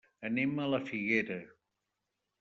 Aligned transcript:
Anem 0.27 0.55
a 0.61 0.63
la 0.73 0.79
Figuera. 0.87 1.37